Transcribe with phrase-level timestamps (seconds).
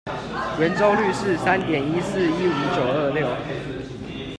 [0.59, 3.27] 圓周率是三點一四一五九二六